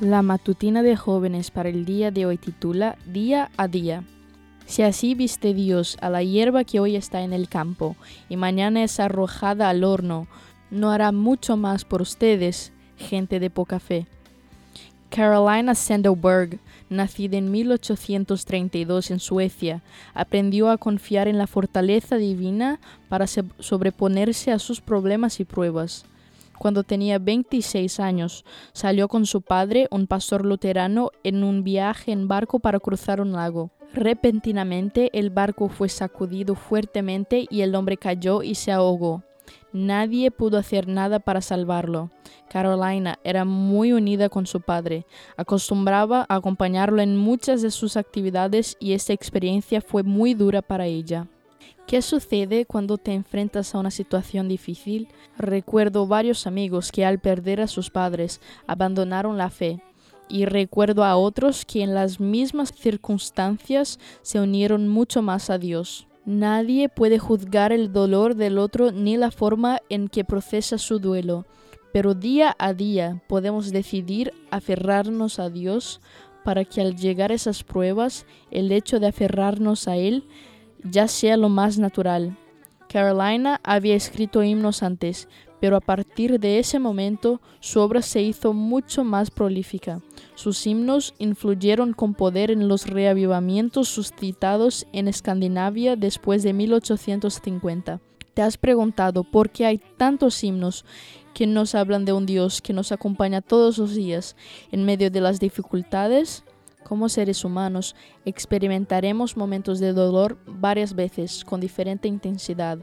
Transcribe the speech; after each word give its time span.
La 0.00 0.22
matutina 0.22 0.82
de 0.82 0.96
jóvenes 0.96 1.50
para 1.50 1.68
el 1.68 1.84
día 1.84 2.10
de 2.10 2.24
hoy 2.24 2.38
titula 2.38 2.96
Día 3.04 3.50
a 3.58 3.68
día. 3.68 4.02
Si 4.64 4.80
así 4.80 5.14
viste 5.14 5.52
Dios 5.52 5.98
a 6.00 6.08
la 6.08 6.22
hierba 6.22 6.64
que 6.64 6.80
hoy 6.80 6.96
está 6.96 7.20
en 7.20 7.34
el 7.34 7.50
campo 7.50 7.96
y 8.30 8.38
mañana 8.38 8.82
es 8.82 8.98
arrojada 8.98 9.68
al 9.68 9.84
horno, 9.84 10.26
no 10.70 10.90
hará 10.90 11.12
mucho 11.12 11.58
más 11.58 11.84
por 11.84 12.00
ustedes, 12.00 12.72
gente 12.96 13.40
de 13.40 13.50
poca 13.50 13.78
fe. 13.78 14.06
Carolina 15.10 15.74
Sandoberg, 15.74 16.60
nacida 16.88 17.36
en 17.36 17.50
1832 17.50 19.10
en 19.10 19.20
Suecia, 19.20 19.82
aprendió 20.14 20.70
a 20.70 20.78
confiar 20.78 21.28
en 21.28 21.36
la 21.36 21.46
fortaleza 21.46 22.16
divina 22.16 22.80
para 23.10 23.26
sobreponerse 23.26 24.50
a 24.50 24.60
sus 24.60 24.80
problemas 24.80 25.40
y 25.40 25.44
pruebas. 25.44 26.06
Cuando 26.60 26.82
tenía 26.82 27.18
26 27.18 28.00
años, 28.00 28.44
salió 28.74 29.08
con 29.08 29.24
su 29.24 29.40
padre, 29.40 29.88
un 29.90 30.06
pastor 30.06 30.44
luterano, 30.44 31.10
en 31.24 31.42
un 31.42 31.64
viaje 31.64 32.12
en 32.12 32.28
barco 32.28 32.60
para 32.60 32.78
cruzar 32.78 33.22
un 33.22 33.32
lago. 33.32 33.70
Repentinamente 33.94 35.08
el 35.18 35.30
barco 35.30 35.70
fue 35.70 35.88
sacudido 35.88 36.54
fuertemente 36.54 37.46
y 37.48 37.62
el 37.62 37.74
hombre 37.74 37.96
cayó 37.96 38.42
y 38.42 38.56
se 38.56 38.72
ahogó. 38.72 39.22
Nadie 39.72 40.30
pudo 40.30 40.58
hacer 40.58 40.86
nada 40.86 41.18
para 41.18 41.40
salvarlo. 41.40 42.10
Carolina 42.50 43.18
era 43.24 43.46
muy 43.46 43.94
unida 43.94 44.28
con 44.28 44.44
su 44.44 44.60
padre, 44.60 45.06
acostumbraba 45.38 46.26
a 46.28 46.34
acompañarlo 46.34 47.00
en 47.00 47.16
muchas 47.16 47.62
de 47.62 47.70
sus 47.70 47.96
actividades 47.96 48.76
y 48.78 48.92
esta 48.92 49.14
experiencia 49.14 49.80
fue 49.80 50.02
muy 50.02 50.34
dura 50.34 50.60
para 50.60 50.84
ella. 50.84 51.26
¿Qué 51.90 52.02
sucede 52.02 52.66
cuando 52.66 52.98
te 52.98 53.12
enfrentas 53.14 53.74
a 53.74 53.80
una 53.80 53.90
situación 53.90 54.46
difícil? 54.46 55.08
Recuerdo 55.36 56.06
varios 56.06 56.46
amigos 56.46 56.92
que 56.92 57.04
al 57.04 57.18
perder 57.18 57.60
a 57.60 57.66
sus 57.66 57.90
padres 57.90 58.40
abandonaron 58.68 59.36
la 59.36 59.50
fe 59.50 59.82
y 60.28 60.44
recuerdo 60.44 61.02
a 61.02 61.16
otros 61.16 61.64
que 61.64 61.82
en 61.82 61.92
las 61.92 62.20
mismas 62.20 62.72
circunstancias 62.72 63.98
se 64.22 64.38
unieron 64.38 64.86
mucho 64.86 65.20
más 65.20 65.50
a 65.50 65.58
Dios. 65.58 66.06
Nadie 66.24 66.88
puede 66.88 67.18
juzgar 67.18 67.72
el 67.72 67.92
dolor 67.92 68.36
del 68.36 68.58
otro 68.58 68.92
ni 68.92 69.16
la 69.16 69.32
forma 69.32 69.80
en 69.88 70.06
que 70.06 70.22
procesa 70.22 70.78
su 70.78 71.00
duelo, 71.00 71.44
pero 71.92 72.14
día 72.14 72.54
a 72.60 72.72
día 72.72 73.20
podemos 73.26 73.72
decidir 73.72 74.32
aferrarnos 74.52 75.40
a 75.40 75.50
Dios 75.50 76.00
para 76.44 76.64
que 76.64 76.82
al 76.82 76.94
llegar 76.94 77.32
esas 77.32 77.64
pruebas 77.64 78.26
el 78.52 78.70
hecho 78.70 79.00
de 79.00 79.08
aferrarnos 79.08 79.88
a 79.88 79.96
Él 79.96 80.22
ya 80.84 81.08
sea 81.08 81.36
lo 81.36 81.48
más 81.48 81.78
natural. 81.78 82.36
Carolina 82.88 83.60
había 83.62 83.94
escrito 83.94 84.42
himnos 84.42 84.82
antes, 84.82 85.28
pero 85.60 85.76
a 85.76 85.80
partir 85.80 86.40
de 86.40 86.58
ese 86.58 86.78
momento 86.78 87.40
su 87.60 87.80
obra 87.80 88.02
se 88.02 88.22
hizo 88.22 88.52
mucho 88.52 89.04
más 89.04 89.30
prolífica. 89.30 90.00
Sus 90.34 90.66
himnos 90.66 91.14
influyeron 91.18 91.92
con 91.92 92.14
poder 92.14 92.50
en 92.50 92.66
los 92.66 92.86
reavivamientos 92.86 93.88
suscitados 93.88 94.86
en 94.92 95.06
Escandinavia 95.06 95.96
después 95.96 96.42
de 96.42 96.52
1850. 96.54 98.00
¿Te 98.34 98.42
has 98.42 98.56
preguntado 98.56 99.22
por 99.22 99.50
qué 99.50 99.66
hay 99.66 99.80
tantos 99.96 100.42
himnos 100.42 100.84
que 101.34 101.46
nos 101.46 101.74
hablan 101.74 102.04
de 102.04 102.12
un 102.12 102.26
Dios 102.26 102.62
que 102.62 102.72
nos 102.72 102.90
acompaña 102.90 103.42
todos 103.42 103.78
los 103.78 103.94
días 103.94 104.36
en 104.72 104.84
medio 104.84 105.10
de 105.10 105.20
las 105.20 105.40
dificultades? 105.40 106.42
Como 106.84 107.08
seres 107.08 107.44
humanos 107.44 107.94
experimentaremos 108.24 109.36
momentos 109.36 109.78
de 109.78 109.92
dolor 109.92 110.38
varias 110.46 110.94
veces 110.94 111.44
con 111.44 111.60
diferente 111.60 112.08
intensidad. 112.08 112.78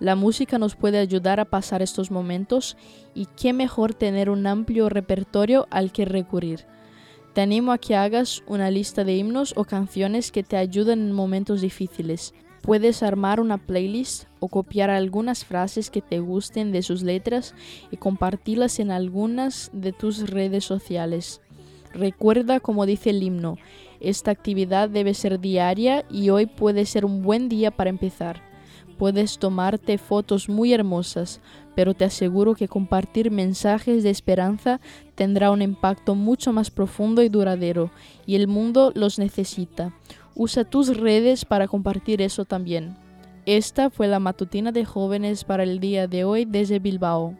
La 0.00 0.16
música 0.16 0.58
nos 0.58 0.74
puede 0.74 0.98
ayudar 0.98 1.38
a 1.38 1.44
pasar 1.44 1.82
estos 1.82 2.10
momentos 2.10 2.76
y 3.14 3.26
qué 3.36 3.52
mejor 3.52 3.94
tener 3.94 4.30
un 4.30 4.46
amplio 4.46 4.88
repertorio 4.88 5.68
al 5.70 5.92
que 5.92 6.04
recurrir. 6.04 6.66
Te 7.34 7.40
animo 7.40 7.72
a 7.72 7.78
que 7.78 7.96
hagas 7.96 8.42
una 8.46 8.70
lista 8.70 9.04
de 9.04 9.16
himnos 9.16 9.54
o 9.56 9.64
canciones 9.64 10.32
que 10.32 10.42
te 10.42 10.56
ayuden 10.56 11.00
en 11.00 11.12
momentos 11.12 11.60
difíciles. 11.60 12.34
Puedes 12.62 13.02
armar 13.02 13.40
una 13.40 13.58
playlist 13.58 14.24
o 14.38 14.48
copiar 14.48 14.90
algunas 14.90 15.44
frases 15.44 15.90
que 15.90 16.02
te 16.02 16.20
gusten 16.20 16.72
de 16.72 16.82
sus 16.82 17.02
letras 17.02 17.54
y 17.90 17.96
compartirlas 17.96 18.78
en 18.80 18.90
algunas 18.90 19.70
de 19.72 19.92
tus 19.92 20.28
redes 20.28 20.64
sociales. 20.64 21.40
Recuerda, 21.94 22.60
como 22.60 22.86
dice 22.86 23.10
el 23.10 23.22
himno, 23.22 23.58
esta 24.00 24.30
actividad 24.30 24.88
debe 24.88 25.14
ser 25.14 25.40
diaria 25.40 26.04
y 26.10 26.30
hoy 26.30 26.46
puede 26.46 26.86
ser 26.86 27.04
un 27.04 27.22
buen 27.22 27.48
día 27.48 27.70
para 27.70 27.90
empezar. 27.90 28.42
Puedes 28.98 29.38
tomarte 29.38 29.98
fotos 29.98 30.48
muy 30.48 30.72
hermosas, 30.72 31.40
pero 31.74 31.94
te 31.94 32.04
aseguro 32.04 32.54
que 32.54 32.68
compartir 32.68 33.30
mensajes 33.30 34.02
de 34.02 34.10
esperanza 34.10 34.80
tendrá 35.14 35.50
un 35.50 35.62
impacto 35.62 36.14
mucho 36.14 36.52
más 36.52 36.70
profundo 36.70 37.22
y 37.22 37.28
duradero, 37.28 37.90
y 38.26 38.36
el 38.36 38.48
mundo 38.48 38.92
los 38.94 39.18
necesita. 39.18 39.92
Usa 40.34 40.64
tus 40.64 40.96
redes 40.96 41.44
para 41.44 41.68
compartir 41.68 42.22
eso 42.22 42.44
también. 42.44 42.96
Esta 43.44 43.90
fue 43.90 44.06
la 44.06 44.20
matutina 44.20 44.70
de 44.72 44.84
jóvenes 44.84 45.44
para 45.44 45.64
el 45.64 45.80
día 45.80 46.06
de 46.06 46.24
hoy 46.24 46.44
desde 46.44 46.78
Bilbao. 46.78 47.36